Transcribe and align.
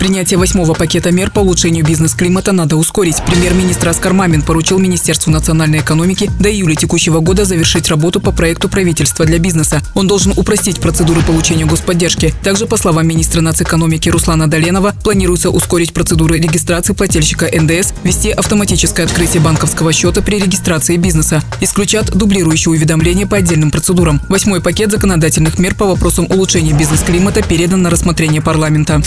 Принятие 0.00 0.38
восьмого 0.38 0.72
пакета 0.72 1.12
мер 1.12 1.30
по 1.30 1.40
улучшению 1.40 1.84
бизнес-климата 1.84 2.52
надо 2.52 2.76
ускорить. 2.76 3.22
Премьер-министр 3.26 3.90
Оскар 3.90 4.14
Мамин 4.14 4.40
поручил 4.40 4.78
Министерству 4.78 5.30
национальной 5.30 5.80
экономики 5.80 6.30
до 6.40 6.50
июля 6.50 6.74
текущего 6.74 7.20
года 7.20 7.44
завершить 7.44 7.86
работу 7.88 8.18
по 8.18 8.32
проекту 8.32 8.70
правительства 8.70 9.26
для 9.26 9.38
бизнеса. 9.38 9.82
Он 9.94 10.06
должен 10.06 10.32
упростить 10.34 10.80
процедуры 10.80 11.20
получения 11.20 11.66
господдержки. 11.66 12.32
Также, 12.42 12.66
по 12.66 12.78
словам 12.78 13.06
министра 13.06 13.42
нацэкономики 13.42 14.08
Руслана 14.08 14.48
Доленова, 14.48 14.94
планируется 15.04 15.50
ускорить 15.50 15.92
процедуры 15.92 16.38
регистрации 16.38 16.94
плательщика 16.94 17.50
НДС, 17.52 17.92
ввести 18.02 18.30
автоматическое 18.30 19.04
открытие 19.04 19.42
банковского 19.42 19.92
счета 19.92 20.22
при 20.22 20.36
регистрации 20.40 20.96
бизнеса. 20.96 21.42
Исключат 21.60 22.16
дублирующие 22.16 22.72
уведомления 22.72 23.26
по 23.26 23.36
отдельным 23.36 23.70
процедурам. 23.70 24.22
Восьмой 24.30 24.62
пакет 24.62 24.92
законодательных 24.92 25.58
мер 25.58 25.74
по 25.74 25.84
вопросам 25.84 26.26
улучшения 26.30 26.72
бизнес-климата 26.72 27.42
передан 27.42 27.82
на 27.82 27.90
рассмотрение 27.90 28.40
парламента. 28.40 29.02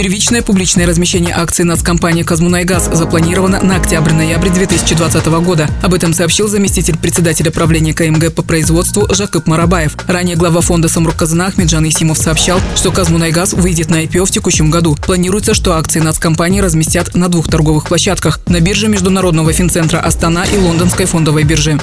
Первичное 0.00 0.40
публичное 0.40 0.86
размещение 0.86 1.34
акций 1.34 1.62
нацкомпании 1.62 2.22
«Казмунайгаз» 2.22 2.88
запланировано 2.90 3.60
на 3.60 3.76
октябрь-ноябрь 3.76 4.48
2020 4.48 5.26
года. 5.44 5.68
Об 5.82 5.92
этом 5.92 6.14
сообщил 6.14 6.48
заместитель 6.48 6.96
председателя 6.96 7.50
правления 7.50 7.92
КМГ 7.92 8.32
по 8.32 8.40
производству 8.40 9.06
Жакып 9.14 9.46
Марабаев. 9.46 9.94
Ранее 10.06 10.36
глава 10.36 10.62
фонда 10.62 10.88
«Самрукказна» 10.88 11.48
Ахмеджан 11.48 11.86
Исимов 11.86 12.16
сообщал, 12.16 12.62
что 12.76 12.90
«Казмунайгаз» 12.92 13.52
выйдет 13.52 13.90
на 13.90 14.02
IPO 14.02 14.24
в 14.24 14.30
текущем 14.30 14.70
году. 14.70 14.96
Планируется, 14.96 15.52
что 15.52 15.74
акции 15.74 16.00
нацкомпании 16.00 16.60
разместят 16.60 17.14
на 17.14 17.28
двух 17.28 17.50
торговых 17.50 17.86
площадках– 17.86 18.40
на 18.46 18.58
бирже 18.60 18.88
Международного 18.88 19.52
финцентра 19.52 19.98
«Астана» 19.98 20.46
и 20.46 20.56
Лондонской 20.56 21.04
фондовой 21.04 21.42
бирже. 21.42 21.78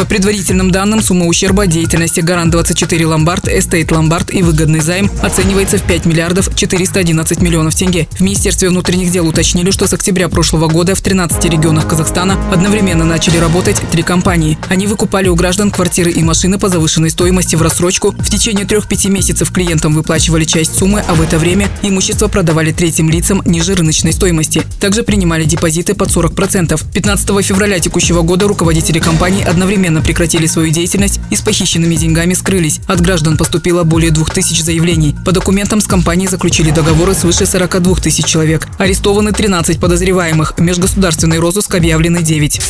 По 0.00 0.06
предварительным 0.06 0.70
данным, 0.70 1.02
сумма 1.02 1.26
ущерба 1.26 1.66
деятельности 1.66 2.20
Гарант-24 2.20 3.04
Ломбард, 3.04 3.48
Эстейт 3.48 3.92
Ломбард 3.92 4.32
и 4.32 4.42
выгодный 4.42 4.80
займ 4.80 5.10
оценивается 5.22 5.76
в 5.76 5.82
5 5.82 6.06
миллиардов 6.06 6.48
411 6.56 7.42
миллионов 7.42 7.74
тенге. 7.74 8.08
В 8.12 8.22
Министерстве 8.22 8.70
внутренних 8.70 9.12
дел 9.12 9.28
уточнили, 9.28 9.70
что 9.70 9.86
с 9.86 9.92
октября 9.92 10.30
прошлого 10.30 10.68
года 10.68 10.94
в 10.94 11.02
13 11.02 11.44
регионах 11.44 11.86
Казахстана 11.86 12.38
одновременно 12.50 13.04
начали 13.04 13.36
работать 13.36 13.76
три 13.92 14.02
компании. 14.02 14.56
Они 14.70 14.86
выкупали 14.86 15.28
у 15.28 15.34
граждан 15.34 15.70
квартиры 15.70 16.10
и 16.10 16.22
машины 16.22 16.58
по 16.58 16.70
завышенной 16.70 17.10
стоимости 17.10 17.54
в 17.54 17.60
рассрочку. 17.60 18.12
В 18.12 18.30
течение 18.30 18.64
трех-пяти 18.64 19.10
месяцев 19.10 19.52
клиентам 19.52 19.92
выплачивали 19.92 20.44
часть 20.44 20.78
суммы, 20.78 21.04
а 21.06 21.12
в 21.12 21.20
это 21.20 21.36
время 21.36 21.68
имущество 21.82 22.28
продавали 22.28 22.72
третьим 22.72 23.10
лицам 23.10 23.42
ниже 23.44 23.74
рыночной 23.74 24.14
стоимости. 24.14 24.62
Также 24.80 25.02
принимали 25.02 25.44
депозиты 25.44 25.92
под 25.92 26.08
40%. 26.08 26.80
15 26.90 27.44
февраля 27.44 27.78
текущего 27.80 28.22
года 28.22 28.48
руководители 28.48 28.98
компаний 28.98 29.42
одновременно 29.42 29.89
одновременно 29.90 30.02
прекратили 30.02 30.46
свою 30.46 30.72
деятельность 30.72 31.20
и 31.30 31.36
с 31.36 31.40
похищенными 31.40 31.94
деньгами 31.96 32.34
скрылись. 32.34 32.80
От 32.86 33.00
граждан 33.00 33.36
поступило 33.36 33.82
более 33.84 34.10
2000 34.10 34.62
заявлений. 34.62 35.16
По 35.24 35.32
документам 35.32 35.80
с 35.80 35.86
компанией 35.86 36.28
заключили 36.28 36.70
договоры 36.70 37.14
свыше 37.14 37.46
42 37.46 37.96
тысяч 37.96 38.24
человек. 38.24 38.68
Арестованы 38.78 39.32
13 39.32 39.80
подозреваемых. 39.80 40.54
Межгосударственный 40.58 41.38
розыск 41.38 41.74
объявлены 41.74 42.22
9. 42.22 42.60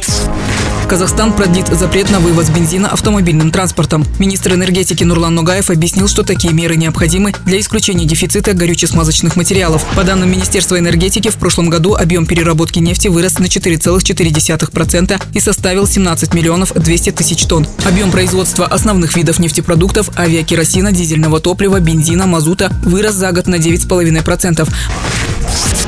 Казахстан 0.91 1.33
продлит 1.33 1.69
запрет 1.69 2.11
на 2.11 2.19
вывоз 2.19 2.51
бензина 2.51 2.89
автомобильным 2.89 3.53
транспортом. 3.53 4.05
Министр 4.19 4.55
энергетики 4.55 5.05
Нурлан 5.05 5.37
Нугаев 5.37 5.71
объяснил, 5.71 6.09
что 6.09 6.25
такие 6.25 6.53
меры 6.53 6.75
необходимы 6.75 7.33
для 7.47 7.61
исключения 7.61 8.07
дефицита 8.07 8.55
горюче-смазочных 8.55 9.37
материалов. 9.37 9.87
По 9.95 10.03
данным 10.03 10.33
Министерства 10.33 10.81
энергетики, 10.81 11.29
в 11.29 11.37
прошлом 11.37 11.71
году 11.71 11.95
объем 11.95 12.27
переработки 12.27 12.81
нефти 12.81 13.07
вырос 13.07 13.39
на 13.39 13.45
4,4% 13.45 15.23
и 15.33 15.39
составил 15.39 15.87
17 15.87 16.35
миллионов 16.35 16.75
200 16.75 17.13
тысяч 17.13 17.45
тонн. 17.45 17.69
Объем 17.87 18.11
производства 18.11 18.67
основных 18.67 19.17
видов 19.17 19.39
нефтепродуктов– 19.39 20.11
авиакеросина, 20.19 20.91
дизельного 20.91 21.39
топлива, 21.39 21.79
бензина, 21.79 22.27
мазута– 22.27 22.69
вырос 22.85 23.15
за 23.15 23.31
год 23.31 23.47
на 23.47 23.55
9,5%. 23.55 24.69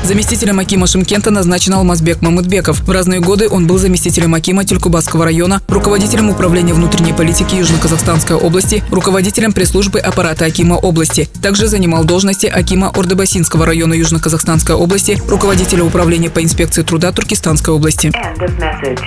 Заместителем 0.03 0.59
Акима 0.59 0.85
Шимкента 0.85 1.31
назначен 1.31 1.73
Алмазбек 1.73 2.21
Мамытбеков. 2.21 2.81
В 2.81 2.91
разные 2.91 3.21
годы 3.21 3.47
он 3.49 3.67
был 3.67 3.77
заместителем 3.77 4.33
Акима 4.33 4.65
Тюлькубасского 4.93 5.25
района, 5.25 5.59
руководителем 5.69 6.29
управления 6.29 6.75
внутренней 6.75 7.13
политики 7.13 7.55
Южно-Казахстанской 7.55 8.35
области, 8.35 8.83
руководителем 8.91 9.51
пресс-службы 9.51 9.97
аппарата 9.97 10.45
Акима 10.45 10.75
области. 10.75 11.27
Также 11.41 11.65
занимал 11.65 12.03
должности 12.03 12.45
Акима 12.45 12.89
Ордебасинского 12.89 13.65
района 13.65 13.95
Южно-Казахстанской 13.95 14.75
области, 14.75 15.19
руководителя 15.27 15.83
управления 15.83 16.29
по 16.29 16.43
инспекции 16.43 16.83
труда 16.83 17.11
Туркестанской 17.11 17.73
области. 17.73 18.11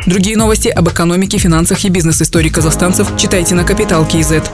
Другие 0.06 0.36
новости 0.36 0.66
об 0.66 0.88
экономике, 0.88 1.38
финансах 1.38 1.84
и 1.84 1.88
бизнес-истории 1.88 2.48
казахстанцев 2.48 3.12
читайте 3.16 3.54
на 3.54 3.62
Капитал 3.62 4.04
Киезет. 4.04 4.50